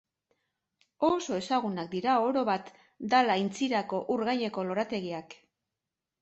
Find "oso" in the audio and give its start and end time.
1.07-1.35